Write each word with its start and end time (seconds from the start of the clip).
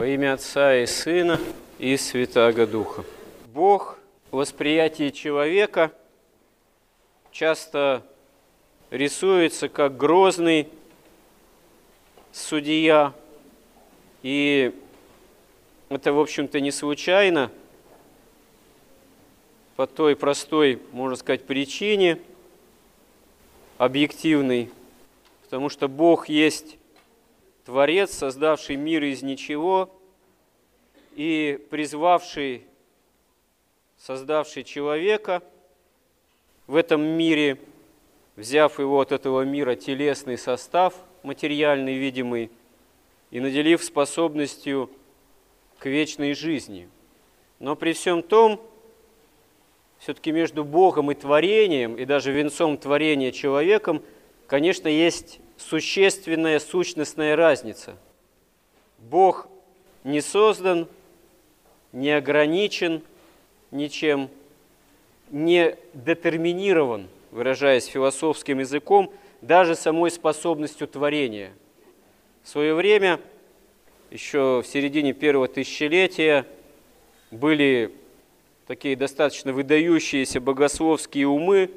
Во 0.00 0.06
имя 0.06 0.32
Отца 0.32 0.76
и 0.76 0.86
Сына 0.86 1.38
и 1.78 1.94
Святаго 1.98 2.66
Духа. 2.66 3.04
Бог 3.52 3.98
в 4.30 4.36
восприятии 4.36 5.10
человека 5.10 5.92
часто 7.30 8.02
рисуется 8.90 9.68
как 9.68 9.98
грозный 9.98 10.70
судья, 12.32 13.12
и 14.22 14.74
это, 15.90 16.14
в 16.14 16.20
общем-то, 16.20 16.60
не 16.60 16.70
случайно, 16.70 17.52
по 19.76 19.86
той 19.86 20.16
простой, 20.16 20.80
можно 20.92 21.16
сказать, 21.16 21.44
причине, 21.44 22.18
объективной, 23.76 24.70
потому 25.42 25.68
что 25.68 25.88
Бог 25.88 26.30
есть 26.30 26.78
Творец, 27.64 28.12
создавший 28.12 28.76
мир 28.76 29.04
из 29.04 29.22
ничего 29.22 29.90
и 31.14 31.64
призвавший, 31.70 32.64
создавший 33.98 34.64
человека 34.64 35.42
в 36.66 36.76
этом 36.76 37.02
мире, 37.02 37.58
взяв 38.36 38.78
его 38.78 39.00
от 39.00 39.12
этого 39.12 39.42
мира 39.42 39.74
телесный 39.74 40.38
состав, 40.38 40.94
материальный, 41.22 41.96
видимый, 41.96 42.50
и 43.30 43.40
наделив 43.40 43.84
способностью 43.84 44.90
к 45.78 45.86
вечной 45.86 46.34
жизни. 46.34 46.88
Но 47.58 47.76
при 47.76 47.92
всем 47.92 48.22
том, 48.22 48.60
все-таки 49.98 50.32
между 50.32 50.64
Богом 50.64 51.10
и 51.10 51.14
творением, 51.14 51.96
и 51.96 52.06
даже 52.06 52.32
венцом 52.32 52.78
творения 52.78 53.32
человеком, 53.32 54.02
конечно, 54.46 54.88
есть 54.88 55.40
существенная 55.60 56.58
сущностная 56.58 57.36
разница. 57.36 57.96
Бог 58.98 59.48
не 60.04 60.20
создан, 60.20 60.88
не 61.92 62.10
ограничен 62.10 63.02
ничем, 63.70 64.30
не 65.30 65.76
детерминирован, 65.94 67.08
выражаясь 67.30 67.86
философским 67.86 68.58
языком, 68.58 69.12
даже 69.42 69.74
самой 69.74 70.10
способностью 70.10 70.88
творения. 70.88 71.52
В 72.42 72.48
свое 72.48 72.74
время, 72.74 73.20
еще 74.10 74.62
в 74.64 74.66
середине 74.66 75.12
первого 75.12 75.46
тысячелетия, 75.46 76.46
были 77.30 77.94
такие 78.66 78.96
достаточно 78.96 79.52
выдающиеся 79.52 80.40
богословские 80.40 81.28
умы, 81.28 81.70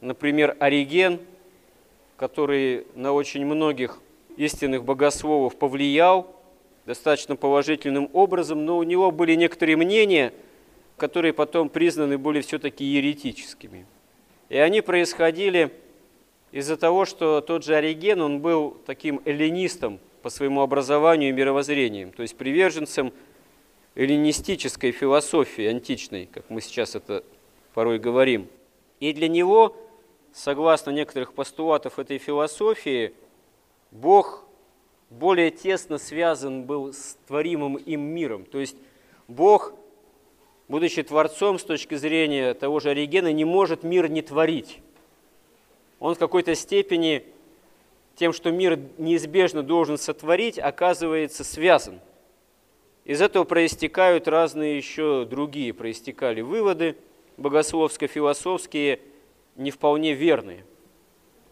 например, 0.00 0.56
Ориген– 0.58 1.20
который 2.18 2.84
на 2.96 3.12
очень 3.12 3.46
многих 3.46 4.00
истинных 4.36 4.84
богословов 4.84 5.56
повлиял 5.56 6.34
достаточно 6.84 7.36
положительным 7.36 8.10
образом, 8.12 8.64
но 8.64 8.76
у 8.76 8.82
него 8.82 9.10
были 9.10 9.34
некоторые 9.34 9.76
мнения, 9.76 10.34
которые 10.96 11.32
потом 11.32 11.68
признаны 11.68 12.18
были 12.18 12.40
все-таки 12.40 12.84
еретическими. 12.84 13.86
И 14.48 14.56
они 14.56 14.80
происходили 14.80 15.70
из-за 16.50 16.76
того, 16.76 17.04
что 17.04 17.40
тот 17.40 17.64
же 17.64 17.76
Ориген, 17.76 18.20
он 18.20 18.40
был 18.40 18.76
таким 18.84 19.20
эллинистом 19.24 20.00
по 20.22 20.30
своему 20.30 20.62
образованию 20.62 21.30
и 21.30 21.32
мировоззрением, 21.32 22.10
то 22.10 22.22
есть 22.22 22.36
приверженцем 22.36 23.12
эллинистической 23.94 24.90
философии 24.90 25.66
античной, 25.66 26.28
как 26.32 26.50
мы 26.50 26.62
сейчас 26.62 26.96
это 26.96 27.22
порой 27.74 27.98
говорим. 27.98 28.48
И 28.98 29.12
для 29.12 29.28
него 29.28 29.76
согласно 30.38 30.90
некоторых 30.90 31.32
постулатов 31.32 31.98
этой 31.98 32.18
философии, 32.18 33.12
Бог 33.90 34.44
более 35.10 35.50
тесно 35.50 35.98
связан 35.98 36.64
был 36.64 36.92
с 36.92 37.18
творимым 37.26 37.74
им 37.76 38.00
миром. 38.02 38.44
То 38.44 38.60
есть 38.60 38.76
Бог, 39.26 39.72
будучи 40.68 41.02
Творцом 41.02 41.58
с 41.58 41.64
точки 41.64 41.96
зрения 41.96 42.54
того 42.54 42.78
же 42.78 42.90
Оригена, 42.90 43.32
не 43.32 43.44
может 43.44 43.82
мир 43.82 44.08
не 44.08 44.22
творить. 44.22 44.78
Он 45.98 46.14
в 46.14 46.18
какой-то 46.18 46.54
степени 46.54 47.24
тем, 48.14 48.32
что 48.32 48.52
мир 48.52 48.78
неизбежно 48.96 49.64
должен 49.64 49.98
сотворить, 49.98 50.58
оказывается 50.58 51.42
связан. 51.42 51.98
Из 53.04 53.20
этого 53.20 53.42
проистекают 53.42 54.28
разные 54.28 54.76
еще 54.76 55.26
другие, 55.28 55.74
проистекали 55.74 56.42
выводы 56.42 56.96
богословско-философские– 57.38 59.00
не 59.58 59.70
вполне 59.70 60.14
верные. 60.14 60.64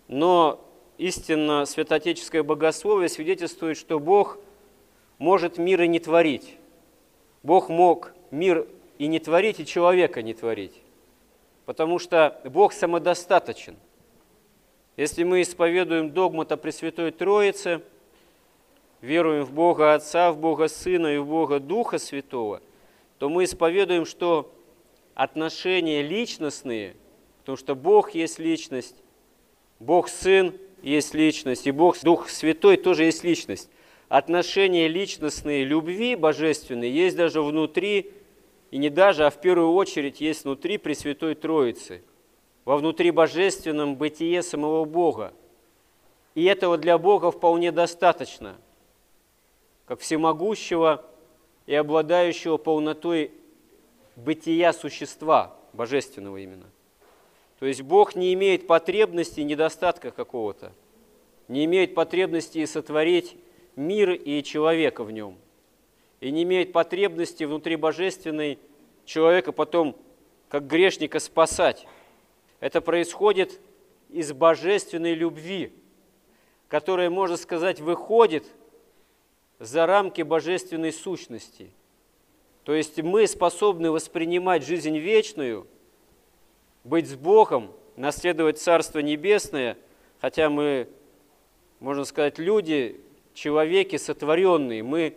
Но 0.09 0.65
истинно 0.97 1.67
святоотеческое 1.67 2.43
богословие 2.43 3.11
свидетельствует, 3.11 3.77
что 3.77 3.99
Бог 3.99 4.39
может 5.19 5.59
мир 5.59 5.83
и 5.83 5.89
не 5.89 5.99
творить. 5.99 6.57
Бог 7.43 7.69
мог 7.69 8.13
мир 8.31 8.67
и 8.99 9.09
не 9.09 9.19
творить, 9.19 9.61
и 9.61 9.67
человека 9.67 10.23
не 10.23 10.33
творить. 10.33 10.75
Потому 11.67 11.99
что 11.99 12.41
Бог 12.45 12.73
самодостаточен. 12.73 13.77
Если 14.97 15.25
мы 15.25 15.43
исповедуем 15.43 16.13
догмат 16.13 16.53
о 16.53 16.57
Пресвятой 16.57 17.11
Троице, 17.11 17.83
веруем 19.01 19.45
в 19.45 19.53
Бога 19.53 19.95
Отца, 19.95 20.33
в 20.33 20.39
Бога 20.39 20.69
Сына 20.69 21.09
и 21.09 21.19
в 21.19 21.27
Бога 21.27 21.59
Духа 21.59 21.99
Святого, 21.99 22.63
то 23.19 23.29
мы 23.29 23.45
исповедуем, 23.45 24.07
что 24.07 24.53
отношения 25.15 26.03
личностные– 26.03 26.95
Потому 27.47 27.59
что 27.59 27.77
Бог 27.77 28.11
есть 28.11 28.41
личность, 28.41 28.97
Бог 29.79 30.09
Сын 30.09 30.53
есть 30.83 31.15
личность, 31.15 31.69
и 31.69 31.71
Бог 31.71 31.97
Дух 32.03 32.29
Святой 32.29 32.77
тоже 32.77 33.05
есть 33.05 33.23
личность. 33.23 33.71
Отношения 34.09 34.89
личностные 34.89 35.63
любви 35.63 36.17
божественной 36.17 36.91
есть 36.91 37.17
даже 37.17 37.41
внутри, 37.43 38.11
и 38.73 38.79
не 38.79 38.91
даже, 38.91 39.25
а 39.25 39.31
в 39.31 39.41
первую 39.41 39.75
очередь 39.75 40.21
есть 40.21 40.43
внутри 40.43 40.77
Пресвятой 40.77 41.37
Троицы, 41.37 42.03
во 42.65 42.79
внутри 42.79 43.13
божественном 43.13 43.95
бытие 43.95 44.43
самого 44.43 44.85
Бога. 44.85 45.33
И 46.35 46.43
этого 46.47 46.77
для 46.77 46.99
Бога 46.99 47.31
вполне 47.31 47.71
достаточно, 47.71 48.57
как 49.85 50.01
всемогущего 50.01 51.05
и 51.67 51.77
обладающего 51.77 52.57
полнотой 52.57 53.31
бытия 54.17 54.73
существа, 54.73 55.55
божественного 55.73 56.39
именно. 56.39 56.67
То 57.59 57.67
есть 57.67 57.83
Бог 57.83 58.15
не 58.15 58.35
имеет 58.35 58.67
потребности, 58.67 59.41
недостатка 59.41 60.11
какого-то, 60.11 60.73
не 61.49 61.65
имеет 61.65 61.95
потребности 61.95 62.65
сотворить 62.67 63.37
мир 63.77 64.13
и 64.13 64.43
человека 64.43 65.05
в 65.05 65.11
нем, 65.11 65.37
и 66.21 66.31
не 66.31 66.43
имеет 66.43 66.73
потребности 66.73 67.45
внутри 67.45 67.77
божественной 67.77 68.59
человека 69.07 69.53
потом, 69.53 69.97
как 70.49 70.67
грешника, 70.67 71.19
спасать. 71.19 71.87
Это 72.61 72.81
происходит 72.81 73.59
из 74.11 74.33
божественной 74.33 75.15
любви, 75.15 75.73
которая, 76.69 77.09
можно 77.09 77.37
сказать, 77.37 77.81
выходит 77.81 78.45
за 79.59 79.87
рамки 79.87 80.21
божественной 80.21 80.93
сущности. 80.93 81.71
То 82.65 82.75
есть 82.75 83.01
мы 83.01 83.27
способны 83.27 83.91
воспринимать 83.91 84.63
жизнь 84.63 84.99
вечную– 84.99 85.67
быть 86.87 87.09
с 87.09 87.15
Богом, 87.15 87.73
наследовать 87.97 88.59
Царство 88.59 89.01
Небесное, 89.01 89.77
хотя 90.21 90.49
мы, 90.49 90.89
можно 91.81 92.05
сказать, 92.05 92.39
люди, 92.39 93.01
человеки 93.35 93.97
сотворенные, 93.97 94.83
мы 94.83 95.17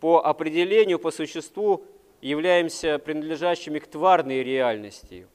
по 0.00 0.24
определению, 0.24 0.98
по 0.98 1.10
существу 1.10 1.84
являемся 2.20 2.98
принадлежащими 2.98 3.78
к 3.78 3.86
тварной 3.86 4.42
реальности, 4.42 5.26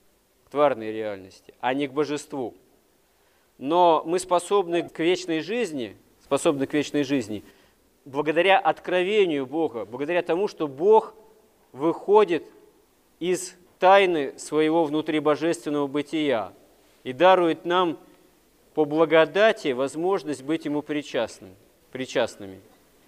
к 0.46 0.52
тварной 0.52 0.92
реальности, 0.92 1.54
а 1.60 1.74
не 1.74 1.88
к 1.88 1.94
божеству. 1.94 2.56
Но 3.58 4.04
мы 4.06 4.20
способны 4.20 4.88
к 4.88 5.00
вечной 5.00 5.42
жизни, 5.42 5.98
способны 6.24 6.68
к 6.68 6.74
вечной 6.74 7.04
жизни 7.04 7.44
благодаря 8.06 8.58
откровению 8.58 9.46
Бога, 9.46 9.86
благодаря 9.86 10.22
тому, 10.22 10.48
что 10.48 10.68
Бог 10.68 11.14
выходит 11.72 12.46
из 13.20 13.56
тайны 13.80 14.38
своего 14.38 14.84
внутрибожественного 14.84 15.88
бытия 15.88 16.54
и 17.04 17.14
дарует 17.14 17.66
нам 17.66 17.98
по 18.74 18.86
благодати 18.86 19.72
возможность 19.72 20.44
быть 20.44 20.66
Ему 20.66 20.82
причастным, 20.82 21.56
причастными. 21.92 22.60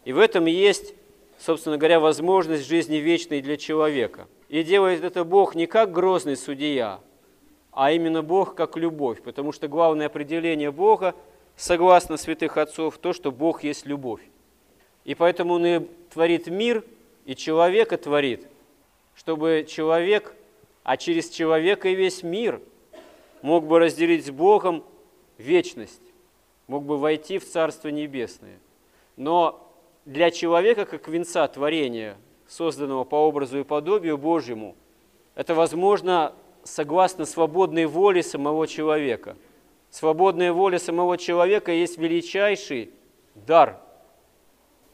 И 0.06 0.14
в 0.14 0.20
этом 0.20 0.46
есть, 0.46 0.96
собственно 1.38 1.78
говоря, 1.78 2.00
возможность 2.00 2.66
жизни 2.66 2.96
вечной 2.96 3.42
для 3.42 3.58
человека. 3.58 4.28
И 4.50 4.64
делает 4.64 5.04
это 5.04 5.24
Бог 5.24 5.56
не 5.56 5.68
как 5.68 5.92
грозный 5.92 6.36
судья, 6.36 7.00
а 7.72 7.92
именно 7.92 8.22
Бог 8.22 8.56
как 8.56 8.76
любовь, 8.78 9.22
потому 9.22 9.52
что 9.52 9.68
главное 9.68 10.08
определение 10.08 10.72
Бога, 10.72 11.16
согласно 11.56 12.18
святых 12.18 12.58
отцов, 12.58 12.98
то, 12.98 13.14
что 13.14 13.32
Бог 13.32 13.64
есть 13.64 13.86
любовь. 13.86 14.22
И 15.04 15.16
поэтому 15.16 15.56
Он 15.56 15.66
и 15.66 15.80
творит 16.12 16.48
мир, 16.48 16.84
и 17.26 17.36
человека 17.36 17.98
творит, 17.98 18.48
чтобы 19.16 19.66
человек– 19.68 20.34
а 20.84 20.98
через 20.98 21.30
человека 21.30 21.90
и 21.90 21.96
весь 21.96 22.24
мир 22.24 22.62
мог 23.42 23.66
бы 23.66 23.80
разделить 23.80 24.26
с 24.26 24.32
Богом 24.32 24.84
вечность, 25.38 26.02
мог 26.68 26.84
бы 26.84 26.98
войти 26.98 27.38
в 27.38 27.48
Царство 27.48 27.90
Небесное. 27.90 28.60
Но 29.16 29.72
для 30.06 30.32
человека, 30.32 30.86
как 30.86 31.08
венца 31.08 31.48
творения, 31.48 32.18
созданного 32.48 33.04
по 33.04 33.16
образу 33.16 33.60
и 33.60 33.64
подобию 33.64 34.18
Божьему, 34.18 34.76
это 35.36 35.56
возможно 35.56 36.34
согласно 36.64 37.26
свободной 37.26 37.86
воле 37.86 38.24
самого 38.24 38.68
человека. 38.68 39.38
Свободная 39.90 40.54
воля 40.54 40.80
самого 40.80 41.18
человека 41.18 41.72
есть 41.72 41.98
величайший 41.98 42.92
дар 43.36 43.80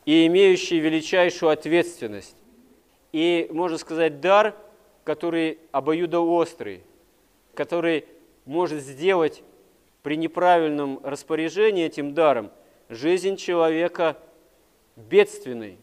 и 0.06 0.25
имеющий 0.28 0.80
величайшую 0.80 1.51
ответственность. 1.51 2.36
И, 3.12 3.48
можно 3.51 3.78
сказать, 3.78 4.22
дар, 4.22 4.56
который 5.07 5.57
обоюдоострый, 5.71 6.83
который 7.54 8.04
может 8.44 8.81
сделать 8.81 9.42
при 10.04 10.18
неправильном 10.18 11.00
распоряжении 11.01 11.86
этим 11.86 12.13
даром 12.13 12.51
жизнь 12.89 13.38
человека 13.38 14.18
бедственной, 14.98 15.77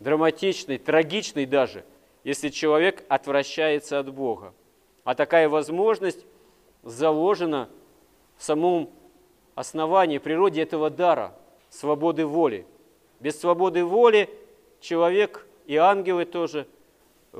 драматичной, 0.00 0.78
трагичной 0.78 1.46
даже, 1.46 1.84
если 2.24 2.48
человек 2.48 3.04
отвращается 3.08 4.00
от 4.00 4.12
Бога. 4.12 4.52
А 5.04 5.14
такая 5.14 5.48
возможность 5.48 6.26
заложена 6.82 7.68
в 8.36 8.42
самом 8.42 8.90
основании, 9.54 10.18
природе 10.18 10.60
этого 10.62 10.90
дара, 10.90 11.36
свободы 11.70 12.26
воли. 12.26 12.66
Без 13.20 13.38
свободы 13.38 13.84
воли 13.84 14.28
человек 14.80 15.46
и 15.66 15.76
ангелы 15.76 16.24
тоже 16.24 16.66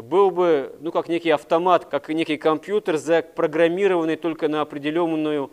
был 0.03 0.31
бы, 0.31 0.77
ну, 0.81 0.93
как 0.93 1.09
некий 1.09 1.31
автомат, 1.31 1.87
как 1.87 2.09
некий 2.11 2.37
компьютер, 2.37 2.99
запрограммированный 2.99 4.17
только 4.17 4.47
на 4.49 4.61
определенную 4.61 5.51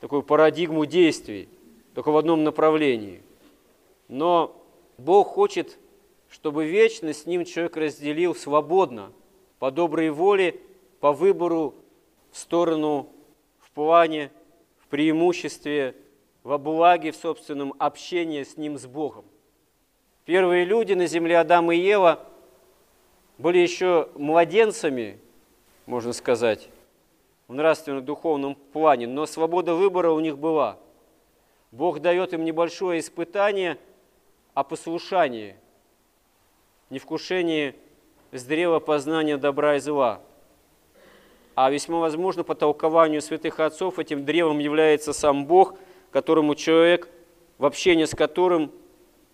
такую 0.00 0.22
парадигму 0.22 0.84
действий, 0.84 1.48
только 1.94 2.10
в 2.10 2.16
одном 2.16 2.44
направлении. 2.44 3.22
Но 4.08 4.54
Бог 4.98 5.28
хочет, 5.28 5.78
чтобы 6.28 6.66
вечно 6.66 7.12
с 7.14 7.24
Ним 7.24 7.44
человек 7.44 7.76
разделил 7.76 8.34
свободно, 8.34 9.12
по 9.58 9.70
доброй 9.70 10.10
воле 10.10 10.56
по 11.00 11.12
выбору 11.12 11.74
в 12.30 12.38
сторону, 12.38 13.08
в 13.58 13.70
плане, 13.70 14.30
в 14.78 14.88
преимуществе, 14.88 15.96
во 16.42 16.58
благе 16.58 17.10
в 17.10 17.16
собственном 17.16 17.74
общении 17.78 18.42
с 18.42 18.56
Ним, 18.56 18.76
с 18.76 18.86
Богом. 18.86 19.24
Первые 20.24 20.64
люди 20.64 20.92
на 20.92 21.06
земле, 21.06 21.38
Адам 21.38 21.72
и 21.72 21.76
Ева, 21.76 22.26
были 23.42 23.58
еще 23.58 24.08
младенцами, 24.14 25.18
можно 25.86 26.12
сказать, 26.12 26.68
в 27.48 27.54
нравственно-духовном 27.54 28.54
плане, 28.54 29.06
но 29.06 29.26
свобода 29.26 29.74
выбора 29.74 30.12
у 30.12 30.20
них 30.20 30.38
была. 30.38 30.78
Бог 31.70 32.00
дает 32.00 32.32
им 32.32 32.44
небольшое 32.44 33.00
испытание 33.00 33.78
о 34.54 34.64
послушании, 34.64 35.56
невкушении 36.88 37.74
с 38.30 38.44
древа 38.44 38.78
познания 38.78 39.36
добра 39.36 39.76
и 39.76 39.80
зла– 39.80 40.20
а 41.54 41.70
весьма 41.70 42.00
возможно 42.00 42.44
по 42.44 42.54
толкованию 42.54 43.20
святых 43.20 43.60
отцов 43.60 43.98
этим 43.98 44.24
древом 44.24 44.58
является 44.58 45.12
сам 45.12 45.44
Бог, 45.44 45.74
которому 46.10 46.54
человек, 46.54 47.08
в 47.58 47.66
общении 47.66 48.06
с 48.06 48.14
которым 48.14 48.72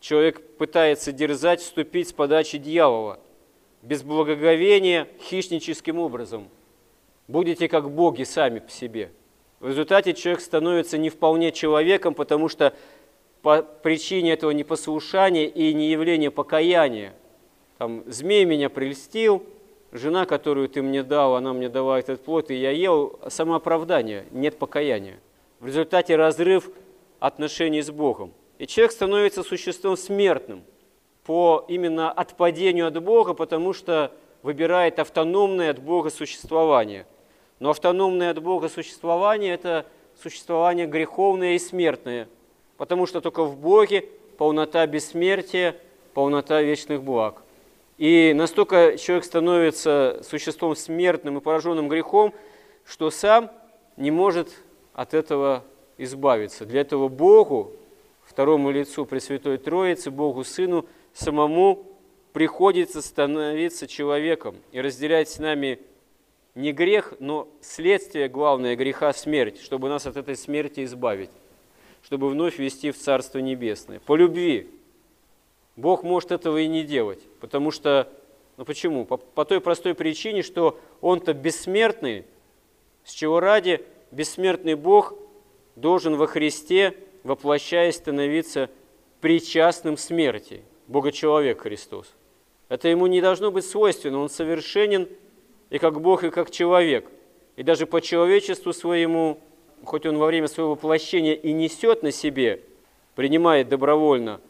человек 0.00 0.56
пытается 0.56 1.12
дерзать, 1.12 1.60
вступить 1.60 2.08
с 2.08 2.12
подачи 2.12 2.58
дьявола, 2.58 3.20
без 3.88 4.02
благоговения, 4.02 5.08
хищническим 5.20 5.98
образом. 5.98 6.48
Будете 7.26 7.68
как 7.68 7.90
боги 7.90 8.22
сами 8.22 8.58
по 8.58 8.70
себе. 8.70 9.10
В 9.60 9.68
результате 9.68 10.14
человек 10.14 10.40
становится 10.40 10.98
не 10.98 11.10
вполне 11.10 11.52
человеком, 11.52 12.14
потому 12.14 12.48
что 12.48 12.74
по 13.42 13.62
причине 13.62 14.32
этого 14.34 14.50
непослушания 14.50 15.46
и 15.46 15.72
неявления 15.72 16.30
покаяния, 16.30 17.14
там, 17.78 18.04
змей 18.06 18.44
меня 18.44 18.68
прельстил– 18.68 19.42
жена, 19.92 20.26
которую 20.26 20.68
ты 20.68 20.82
мне 20.82 21.02
дал, 21.02 21.36
она 21.36 21.52
мне 21.52 21.68
дала 21.68 21.98
этот 21.98 22.22
плод, 22.22 22.50
и 22.50 22.54
я 22.54 22.70
ел, 22.70 23.18
самооправдание, 23.28 24.26
нет 24.30 24.58
покаяния. 24.58 25.18
В 25.60 25.66
результате 25.66 26.16
разрыв 26.16 26.70
отношений 27.20 27.82
с 27.82 27.90
Богом. 27.90 28.32
И 28.58 28.66
человек 28.66 28.92
становится 28.92 29.42
существом 29.42 29.96
смертным 29.96 30.62
по 31.28 31.66
именно 31.68 32.10
отпадению 32.10 32.86
от 32.86 33.02
Бога, 33.02 33.34
потому 33.34 33.74
что 33.74 34.12
выбирает 34.42 34.98
автономное 34.98 35.70
от 35.70 35.78
Бога 35.78 36.08
существование. 36.08 37.04
Но 37.58 37.68
автономное 37.68 38.30
от 38.30 38.42
Бога 38.42 38.70
существование– 38.70 39.52
это 39.52 39.84
существование 40.18 40.86
греховное 40.86 41.52
и 41.52 41.58
смертное, 41.58 42.30
потому 42.78 43.04
что 43.04 43.20
только 43.20 43.44
в 43.44 43.58
Боге 43.58 44.06
полнота 44.38 44.86
бессмертия, 44.86 45.76
полнота 46.14 46.62
вечных 46.62 47.02
благ. 47.02 47.42
И 47.98 48.32
настолько 48.34 48.96
человек 48.96 49.26
становится 49.26 50.22
существом 50.24 50.74
смертным 50.76 51.36
и 51.36 51.40
пораженным 51.42 51.90
грехом, 51.90 52.32
что 52.86 53.10
сам 53.10 53.50
не 53.98 54.10
может 54.10 54.48
от 54.94 55.12
этого 55.12 55.62
избавиться. 55.98 56.64
Для 56.64 56.80
этого 56.80 57.08
Богу, 57.08 57.72
второму 58.24 58.70
лицу 58.70 59.04
Пресвятой 59.04 59.58
Троицы, 59.58 60.10
Богу 60.10 60.42
Сыну, 60.42 60.86
самому 61.18 61.86
приходится 62.32 63.02
становиться 63.02 63.86
человеком 63.86 64.56
и 64.70 64.80
разделять 64.80 65.28
с 65.28 65.38
нами 65.38 65.80
не 66.54 66.72
грех, 66.72 67.14
но 67.18 67.48
следствие 67.60 68.28
главное 68.28 68.76
греха– 68.76 69.12
смерть, 69.14 69.60
чтобы 69.60 69.88
нас 69.88 70.06
от 70.06 70.16
этой 70.16 70.36
смерти 70.36 70.84
избавить, 70.84 71.30
чтобы 72.02 72.28
вновь 72.28 72.58
ввести 72.58 72.90
в 72.90 72.98
Царство 72.98 73.38
Небесное. 73.38 74.00
По 74.00 74.14
любви, 74.14 74.68
Бог 75.76 76.02
может 76.02 76.30
этого 76.32 76.58
и 76.58 76.68
не 76.68 76.84
делать, 76.84 77.20
потому 77.40 77.70
что, 77.70 78.08
ну 78.56 78.64
почему? 78.64 79.04
По, 79.04 79.16
по 79.16 79.44
той 79.44 79.60
простой 79.60 79.94
причине, 79.94 80.42
что 80.42 80.78
Он-то 81.00 81.34
бессмертный, 81.34 82.24
с 83.04 83.12
чего 83.12 83.40
ради 83.40 83.84
бессмертный 84.10 84.74
Бог 84.74 85.14
должен 85.76 86.16
во 86.16 86.26
Христе, 86.26 86.94
воплощаясь, 87.24 87.96
становиться 87.96 88.70
причастным 89.20 89.96
смерти, 89.96 90.62
Бога-человек 90.88 91.60
Христос. 91.62 92.12
Это 92.68 92.88
ему 92.88 93.06
не 93.06 93.20
должно 93.20 93.50
быть 93.50 93.64
свойственно, 93.64 94.18
он 94.18 94.28
совершенен 94.28 95.08
и 95.70 95.78
как 95.78 96.00
Бог, 96.00 96.24
и 96.24 96.30
как 96.30 96.50
человек. 96.50 97.08
И 97.56 97.62
даже 97.62 97.86
по 97.86 98.00
человечеству 98.00 98.72
своему, 98.72 99.38
хоть 99.84 100.06
он 100.06 100.18
во 100.18 100.26
время 100.26 100.48
своего 100.48 100.72
воплощения 100.72 101.34
и 101.34 101.52
несет 101.52 102.02
на 102.02 102.10
себе, 102.10 102.62
принимает 103.14 103.68
добровольно 103.68 104.40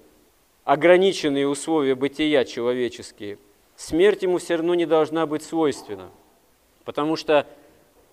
ограниченные 0.64 1.48
условия 1.48 1.94
бытия 1.94 2.44
человеческие, 2.44 3.38
смерть 3.76 4.22
ему 4.22 4.38
все 4.38 4.56
равно 4.56 4.74
не 4.74 4.84
должна 4.84 5.26
быть 5.26 5.42
свойственна, 5.42 6.10
потому 6.84 7.16
что 7.16 7.46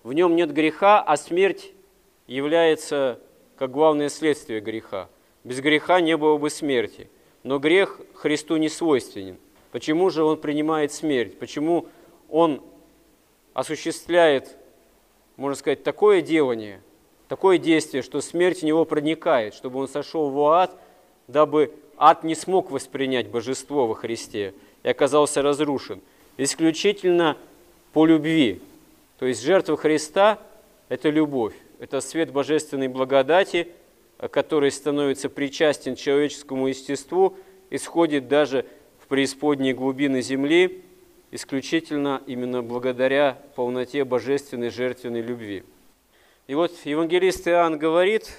в 0.02 0.14
нем 0.14 0.34
нет 0.34 0.52
греха, 0.52 1.02
а 1.02 1.16
смерть 1.16 1.72
является 2.26 3.20
как 3.56 3.70
главное 3.70 4.08
следствие 4.08 4.60
греха. 4.60 5.08
Без 5.44 5.60
греха 5.60 6.00
не 6.00 6.16
было 6.16 6.38
бы 6.38 6.48
смерти. 6.48 7.10
Но 7.46 7.60
грех 7.60 8.00
Христу 8.14 8.56
не 8.56 8.68
свойственен. 8.68 9.36
Почему 9.70 10.10
же 10.10 10.24
Он 10.24 10.36
принимает 10.36 10.92
смерть? 10.92 11.38
Почему 11.38 11.86
Он 12.28 12.60
осуществляет, 13.54 14.56
можно 15.36 15.54
сказать, 15.54 15.84
такое 15.84 16.22
делание, 16.22 16.82
такое 17.28 17.58
действие, 17.58 18.02
что 18.02 18.20
смерть 18.20 18.62
в 18.62 18.64
Него 18.64 18.84
проникает, 18.84 19.54
чтобы 19.54 19.78
Он 19.78 19.86
сошел 19.86 20.30
в 20.30 20.44
ад, 20.44 20.76
дабы 21.28 21.72
ад 21.96 22.24
не 22.24 22.34
смог 22.34 22.72
воспринять 22.72 23.28
божество 23.28 23.86
во 23.86 23.94
Христе 23.94 24.52
и 24.82 24.88
оказался 24.88 25.40
разрушен. 25.40 26.00
Исключительно 26.38 27.36
по 27.92 28.06
любви. 28.06 28.60
То 29.20 29.26
есть 29.26 29.44
жертва 29.44 29.76
Христа– 29.76 30.40
это 30.88 31.10
любовь, 31.10 31.54
это 31.78 32.00
свет 32.00 32.32
божественной 32.32 32.88
благодати, 32.88 33.68
который 34.18 34.70
становится 34.70 35.28
причастен 35.28 35.94
человеческому 35.94 36.68
естеству, 36.68 37.36
исходит 37.70 38.28
даже 38.28 38.66
в 38.98 39.06
преисподние 39.06 39.74
глубины 39.74 40.22
земли, 40.22 40.82
исключительно 41.30 42.22
именно 42.26 42.62
благодаря 42.62 43.38
полноте 43.54 44.04
божественной 44.04 44.70
жертвенной 44.70 45.22
любви. 45.22 45.64
И 46.46 46.54
вот 46.54 46.72
евангелист 46.84 47.48
Иоанн 47.48 47.78
говорит 47.78 48.32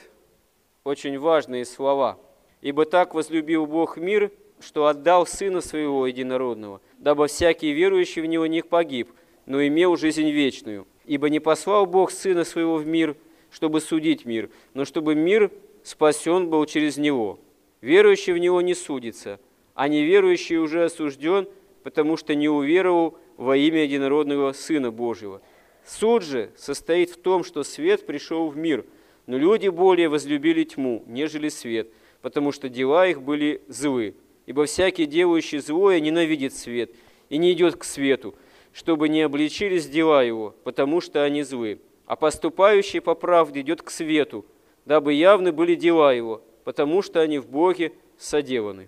очень 0.84 1.20
важные 1.20 1.66
слова– 1.66 2.18
Ибо 2.62 2.86
так 2.86 3.14
возлюбил 3.14 3.66
Бог 3.66 3.98
мир, 3.98 4.32
что 4.60 4.88
отдал 4.88 5.28
Сына 5.28 5.62
Своего 5.62 6.08
Единородного, 6.08 6.82
дабы 6.98 7.28
всякий 7.28 7.72
верующий 7.72 8.22
в 8.22 8.26
Него 8.26 8.48
не 8.48 8.64
погиб, 8.64 9.10
но 9.46 9.66
имел 9.66 9.96
жизнь 9.96 10.30
вечную. 10.30 10.88
Ибо 11.06 11.30
не 11.30 11.40
послал 11.40 11.86
Бог 11.86 12.12
Сына 12.12 12.44
Своего 12.44 12.78
в 12.78 12.88
мир, 12.88 13.16
чтобы 13.52 13.80
судить 13.80 14.26
мир, 14.26 14.50
но 14.74 14.86
чтобы 14.86 15.16
мир 15.16 15.52
спасен 15.88 16.50
был 16.50 16.66
через 16.66 16.98
Него. 16.98 17.40
Верующий 17.82 18.34
в 18.34 18.38
Него 18.38 18.62
не 18.62 18.74
судится, 18.74 19.40
а 19.74 19.88
неверующий 19.88 20.58
уже 20.58 20.86
осужден, 20.86 21.48
потому 21.84 22.18
что 22.18 22.36
не 22.36 22.50
уверовал 22.50 23.18
во 23.38 23.56
имя 23.56 23.84
Единородного 23.84 24.52
Сына 24.54 24.92
Божьего. 24.92 25.42
Суд 25.86 26.24
же 26.24 26.52
состоит 26.58 27.12
в 27.12 27.18
том, 27.18 27.44
что 27.44 27.64
свет 27.64 28.06
пришел 28.06 28.50
в 28.50 28.58
мир, 28.58 28.86
но 29.26 29.38
люди 29.38 29.68
более 29.70 30.10
возлюбили 30.10 30.64
тьму, 30.64 31.04
нежели 31.08 31.50
свет– 31.50 31.90
потому 32.22 32.52
что 32.52 32.70
дела 32.70 33.08
их 33.08 33.22
были 33.22 33.62
злы. 33.68 34.16
ибо 34.46 34.66
всякий, 34.66 35.06
делающий 35.06 35.60
злое, 35.60 36.00
ненавидит 36.00 36.54
свет 36.54 36.92
и 37.30 37.38
не 37.38 37.52
идет 37.52 37.76
к 37.76 37.84
свету, 37.84 38.36
чтобы 38.74 39.10
не 39.10 39.22
обличились 39.22 39.88
дела 39.88 40.24
его, 40.24 40.56
потому 40.64 41.02
что 41.02 41.24
они 41.24 41.44
злы. 41.44 41.80
А 42.06 42.16
поступающий 42.16 43.02
по 43.02 43.16
правде 43.16 43.62
идет 43.62 43.82
к 43.82 43.90
свету, 43.90 44.46
дабы 44.88 45.12
явны 45.12 45.52
были 45.52 45.76
дела 45.76 46.14
его, 46.14 46.42
потому 46.64 47.02
что 47.02 47.20
они 47.20 47.40
в 47.40 47.48
Боге 47.48 47.92
соделаны. 48.18 48.88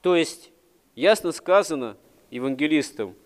То 0.00 0.14
есть, 0.14 0.52
ясно 0.94 1.32
сказано 1.32 1.96
евангелистам, 2.30 3.16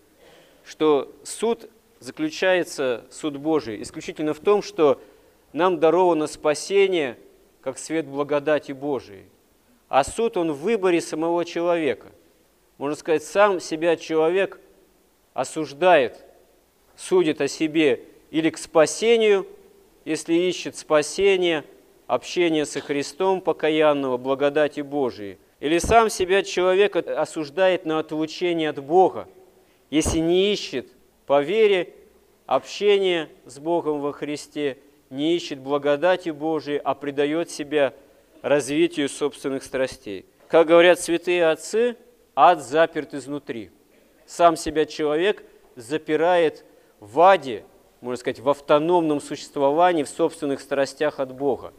что 0.65 1.13
суд 1.23 1.69
заключается, 1.99 3.05
суд 3.11 3.37
Божий, 3.37 3.83
исключительно 3.83 4.33
в 4.33 4.39
том, 4.39 4.63
что 4.63 4.99
нам 5.53 5.79
даровано 5.79 6.25
спасение, 6.25 7.19
как 7.61 7.77
свет 7.77 8.07
благодати 8.07 8.71
Божией. 8.71 9.25
А 9.87 10.03
суд, 10.03 10.37
он 10.37 10.53
в 10.53 10.61
выборе 10.61 11.01
самого 11.01 11.45
человека. 11.45 12.07
Можно 12.79 12.95
сказать, 12.95 13.23
сам 13.23 13.59
себя 13.59 13.95
человек 13.95 14.59
осуждает, 15.35 16.25
судит 16.95 17.41
о 17.41 17.47
себе 17.47 18.05
или 18.31 18.49
к 18.49 18.57
спасению, 18.57 19.45
если 20.03 20.33
ищет 20.33 20.75
спасение, 20.75 21.63
общение 22.11 22.65
со 22.65 22.79
Христом 22.79 23.41
покаянного, 23.41 24.17
благодати 24.17 24.81
Божией, 24.81 25.37
или 25.59 25.77
сам 25.77 26.09
себя 26.09 26.43
человек 26.43 26.95
осуждает 26.95 27.85
на 27.85 27.99
отлучение 27.99 28.69
от 28.69 28.83
Бога, 28.83 29.27
если 29.89 30.19
не 30.19 30.51
ищет 30.53 30.87
по 31.25 31.41
вере 31.41 31.93
общение 32.45 33.29
с 33.45 33.59
Богом 33.59 34.01
во 34.01 34.13
Христе– 34.13 34.77
не 35.11 35.35
ищет 35.35 35.59
благодати 35.59 36.29
Божией, 36.29 36.81
а 36.83 36.95
предает 36.95 37.51
себя 37.51 37.93
развитию 38.41 39.09
собственных 39.09 39.63
страстей. 39.63 40.25
Как 40.47 40.67
говорят 40.67 40.99
святые 40.99 41.47
отцы, 41.47 41.97
ад 42.33 42.63
заперт 42.63 43.13
изнутри. 43.13 43.71
Сам 44.25 44.55
себя 44.55 44.85
человек 44.85 45.43
запирает 45.75 46.65
в 47.01 47.19
аде, 47.19 47.65
можно 47.99 48.17
сказать, 48.17 48.39
в 48.39 48.49
автономном 48.49 49.19
существовании, 49.19 50.03
в 50.03 50.09
собственных 50.09 50.61
страстях 50.61 51.19
от 51.19 51.33
Бога. 51.33 51.73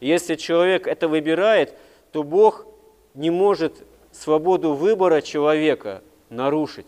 Если 0.00 0.34
человек 0.34 0.86
это 0.86 1.08
выбирает, 1.08 1.74
то 2.12 2.22
Бог 2.22 2.66
не 3.14 3.30
может 3.30 3.84
свободу 4.12 4.74
выбора 4.74 5.20
человека 5.20 6.02
нарушить. 6.28 6.86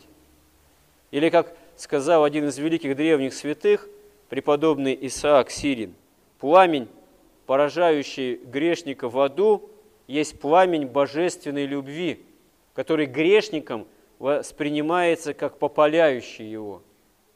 Или, 1.11 1.28
как 1.28 1.54
сказал 1.76 2.25
один 2.25 2.49
из 2.49 2.59
великих 2.59 2.97
древних 2.97 3.35
святых– 3.35 3.88
преподобный 4.33 4.97
Исаак 4.99 5.50
Сирин. 5.50 5.95
Пламень, 6.38 6.88
поражающий 7.45 8.37
грешника 8.37 9.11
в 9.11 9.21
аду, 9.21 9.69
есть 10.07 10.40
пламень 10.40 10.87
божественной 10.87 11.66
любви, 11.66 12.25
который 12.73 13.04
грешником 13.04 13.87
воспринимается 14.19 15.35
как 15.35 15.59
попаляющий 15.59 16.50
его. 16.50 16.81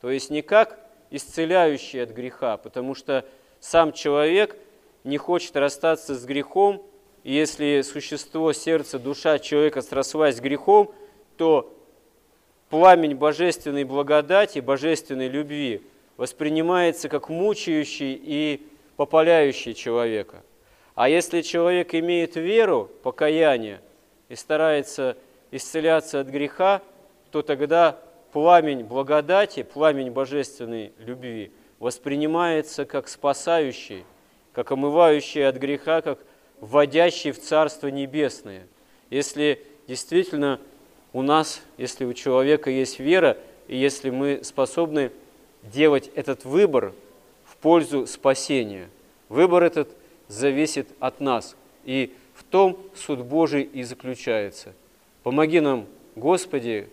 То 0.00 0.10
есть 0.10 0.30
не 0.30 0.40
как 0.40 0.80
исцеляющий 1.10 2.02
от 2.02 2.12
греха, 2.12 2.56
потому 2.56 2.94
что 2.94 3.26
сам 3.60 3.92
человек 3.92 4.56
не 5.06 5.16
хочет 5.16 5.56
расстаться 5.56 6.14
с 6.14 6.24
грехом, 6.24 6.82
если 7.24 7.80
существо, 7.82 8.52
сердце, 8.52 8.98
душа 8.98 9.38
человека 9.38 9.82
срослась 9.82 10.36
с 10.36 10.40
грехом, 10.40 10.92
то 11.36 11.72
пламень 12.68 13.14
божественной 13.14 13.84
благодати, 13.84 14.58
божественной 14.58 15.28
любви– 15.28 15.82
воспринимается 16.16 17.08
как 17.08 17.28
мучающий 17.28 18.18
и 18.22 18.66
попаляющий 18.96 19.74
человека. 19.74 20.42
А 20.94 21.08
если 21.08 21.42
человек 21.42 21.94
имеет 21.94 22.36
веру, 22.36 22.90
покаяние 23.02 23.80
и 24.28 24.34
старается 24.34 25.16
исцеляться 25.50 26.20
от 26.20 26.28
греха, 26.28 26.80
то 27.30 27.42
тогда 27.42 27.98
пламень 28.32 28.84
благодати, 28.84 29.62
пламень 29.62 30.10
божественной 30.10 30.92
любви 30.98 31.52
воспринимается 31.78 32.86
как 32.86 33.08
спасающий, 33.08 34.04
как 34.56 34.72
омывающий 34.72 35.46
от 35.46 35.56
греха, 35.56 36.00
как 36.00 36.18
вводящий 36.62 37.30
в 37.32 37.38
Царство 37.38 37.88
Небесное. 37.88 38.66
Если 39.10 39.62
действительно 39.86 40.58
у 41.12 41.20
нас, 41.20 41.60
если 41.76 42.06
у 42.06 42.14
человека 42.14 42.70
есть 42.70 42.98
вера, 42.98 43.36
и 43.68 43.76
если 43.76 44.08
мы 44.08 44.40
способны 44.42 45.12
делать 45.62 46.10
этот 46.14 46.46
выбор 46.46 46.94
в 47.44 47.58
пользу 47.58 48.06
спасения. 48.06 48.88
Выбор 49.28 49.62
этот 49.62 49.90
зависит 50.26 50.88
от 51.00 51.20
нас. 51.20 51.54
И 51.84 52.14
в 52.32 52.42
том 52.42 52.78
суд 52.94 53.26
Божий 53.26 53.62
и 53.62 53.82
заключается. 53.82 54.72
Помоги 55.22 55.60
нам, 55.60 55.84
Господи, 56.14 56.88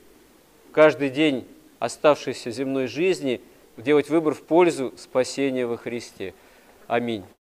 каждый 0.74 1.10
день 1.10 1.48
оставшейся 1.79 2.51
земной 2.51 2.88
жизни 2.88 3.39
делать 3.77 4.10
выбор 4.10 4.34
в 4.34 4.41
пользу 4.41 4.93
спасения 4.98 5.65
во 5.65 5.77
Христе. 5.77 6.34
Аминь. 6.88 7.24